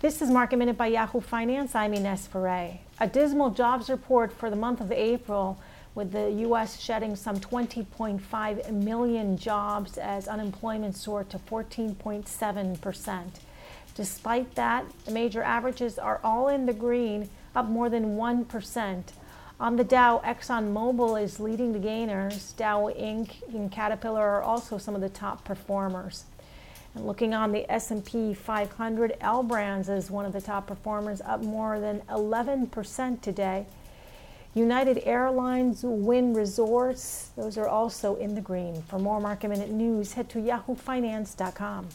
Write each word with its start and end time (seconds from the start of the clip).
This 0.00 0.22
is 0.22 0.30
Market 0.30 0.58
Minute 0.58 0.78
by 0.78 0.86
Yahoo 0.86 1.20
Finance. 1.20 1.74
I'm 1.74 1.92
Ines 1.92 2.28
Ferre. 2.28 2.78
A 3.00 3.08
dismal 3.08 3.50
jobs 3.50 3.90
report 3.90 4.32
for 4.32 4.48
the 4.48 4.54
month 4.54 4.80
of 4.80 4.92
April, 4.92 5.58
with 5.96 6.12
the 6.12 6.30
U.S. 6.42 6.78
shedding 6.78 7.16
some 7.16 7.40
20.5 7.40 8.72
million 8.72 9.36
jobs 9.36 9.98
as 9.98 10.28
unemployment 10.28 10.94
soared 10.94 11.28
to 11.30 11.40
14.7 11.40 12.80
percent. 12.80 13.40
Despite 13.96 14.54
that, 14.54 14.84
the 15.04 15.10
major 15.10 15.42
averages 15.42 15.98
are 15.98 16.20
all 16.22 16.46
in 16.46 16.66
the 16.66 16.72
green, 16.72 17.28
up 17.56 17.66
more 17.66 17.90
than 17.90 18.14
1 18.16 18.44
percent. 18.44 19.14
On 19.58 19.74
the 19.74 19.82
Dow, 19.82 20.22
ExxonMobil 20.24 21.20
is 21.20 21.40
leading 21.40 21.72
the 21.72 21.80
gainers. 21.80 22.52
Dow 22.52 22.82
Inc. 22.96 23.42
and 23.52 23.72
Caterpillar 23.72 24.24
are 24.24 24.42
also 24.44 24.78
some 24.78 24.94
of 24.94 25.00
the 25.00 25.08
top 25.08 25.42
performers. 25.42 26.26
And 26.98 27.06
looking 27.06 27.32
on 27.32 27.52
the 27.52 27.70
S&P 27.70 28.34
500, 28.34 29.18
L 29.20 29.44
Brands 29.44 29.88
is 29.88 30.10
one 30.10 30.24
of 30.24 30.32
the 30.32 30.40
top 30.40 30.66
performers, 30.66 31.20
up 31.20 31.40
more 31.40 31.78
than 31.78 32.00
11% 32.10 33.20
today. 33.20 33.66
United 34.52 35.02
Airlines, 35.04 35.84
Wynn 35.84 36.34
Resorts, 36.34 37.30
those 37.36 37.56
are 37.56 37.68
also 37.68 38.16
in 38.16 38.34
the 38.34 38.40
green. 38.40 38.82
For 38.82 38.98
more 38.98 39.20
market 39.20 39.46
minute 39.46 39.70
news, 39.70 40.14
head 40.14 40.28
to 40.30 40.40
yahoofinance.com. 40.40 41.88